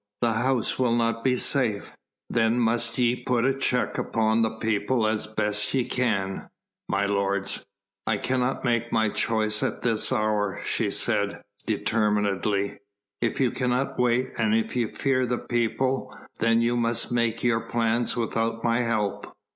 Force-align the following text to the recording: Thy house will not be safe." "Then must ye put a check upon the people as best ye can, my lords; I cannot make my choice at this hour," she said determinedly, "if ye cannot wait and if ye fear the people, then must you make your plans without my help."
Thy 0.19 0.33
house 0.41 0.79
will 0.79 0.95
not 0.95 1.23
be 1.23 1.35
safe." 1.37 1.91
"Then 2.27 2.57
must 2.57 2.97
ye 2.97 3.15
put 3.23 3.45
a 3.45 3.53
check 3.55 3.99
upon 3.99 4.41
the 4.41 4.49
people 4.57 5.05
as 5.05 5.27
best 5.27 5.71
ye 5.75 5.83
can, 5.85 6.49
my 6.89 7.05
lords; 7.05 7.63
I 8.07 8.17
cannot 8.17 8.65
make 8.65 8.91
my 8.91 9.09
choice 9.09 9.61
at 9.61 9.83
this 9.83 10.11
hour," 10.11 10.59
she 10.65 10.89
said 10.89 11.43
determinedly, 11.67 12.79
"if 13.21 13.39
ye 13.39 13.51
cannot 13.51 13.99
wait 13.99 14.31
and 14.39 14.55
if 14.55 14.75
ye 14.75 14.91
fear 14.91 15.27
the 15.27 15.37
people, 15.37 16.17
then 16.39 16.65
must 16.79 17.11
you 17.11 17.15
make 17.15 17.43
your 17.43 17.61
plans 17.67 18.15
without 18.15 18.63
my 18.63 18.79
help." 18.79 19.31